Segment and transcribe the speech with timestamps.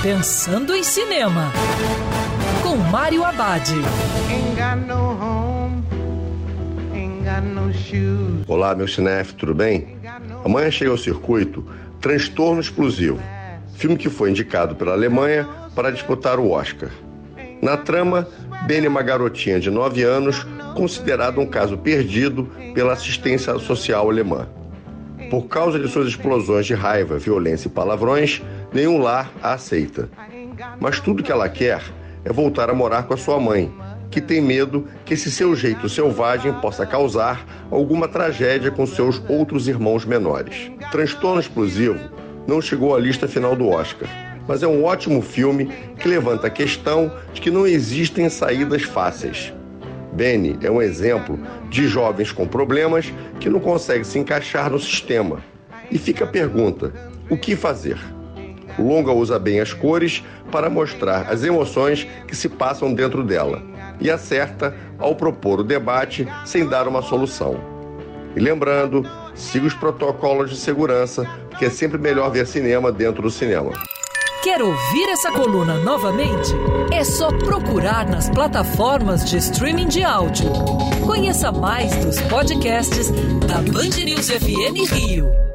[0.00, 1.52] Pensando em Cinema,
[2.62, 3.68] com Mário Abad.
[8.46, 9.96] Olá, meu cinef, tudo bem?
[10.44, 11.66] Amanhã chega ao circuito
[12.00, 13.18] Transtorno Explosivo,
[13.74, 16.90] filme que foi indicado pela Alemanha para disputar o Oscar.
[17.60, 18.28] Na trama,
[18.68, 20.46] Benny é uma garotinha de 9 anos,
[20.76, 24.46] considerada um caso perdido pela assistência social alemã.
[25.28, 28.40] Por causa de suas explosões de raiva, violência e palavrões,
[28.72, 30.08] nenhum lar a aceita.
[30.80, 31.82] Mas tudo que ela quer
[32.24, 33.72] é voltar a morar com a sua mãe,
[34.10, 39.68] que tem medo que esse seu jeito selvagem possa causar alguma tragédia com seus outros
[39.68, 40.70] irmãos menores.
[40.90, 41.98] Transtorno Explosivo
[42.46, 44.08] não chegou à lista final do Oscar,
[44.46, 45.66] mas é um ótimo filme
[45.98, 49.52] que levanta a questão de que não existem saídas fáceis.
[50.12, 55.40] Benny é um exemplo de jovens com problemas que não conseguem se encaixar no sistema.
[55.90, 56.92] E fica a pergunta:
[57.30, 57.98] o que fazer?
[58.78, 63.62] Longa usa bem as cores para mostrar as emoções que se passam dentro dela
[64.00, 67.58] e acerta ao propor o debate sem dar uma solução.
[68.36, 73.30] E lembrando, siga os protocolos de segurança, porque é sempre melhor ver cinema dentro do
[73.30, 73.72] cinema.
[74.42, 76.54] Quer ouvir essa coluna novamente?
[76.92, 80.48] É só procurar nas plataformas de streaming de áudio.
[81.04, 83.10] Conheça mais dos podcasts
[83.46, 85.47] da Band News FM Rio.